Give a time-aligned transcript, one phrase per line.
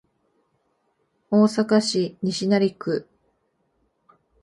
[1.29, 3.05] 大阪市西成区